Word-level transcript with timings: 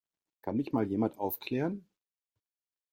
Kann 0.41 0.57
mich 0.57 0.73
mal 0.73 0.87
jemand 0.89 1.19
aufklären? 1.19 1.87